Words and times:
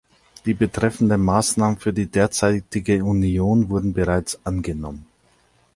Die 0.47 0.55
betreffenden 0.55 1.21
Maßnahmen 1.23 1.77
für 1.77 1.93
die 1.93 2.07
derzeitige 2.07 3.05
Union 3.05 3.69
wurden 3.69 3.93
bereits 3.93 4.43
angenommen. 4.47 5.05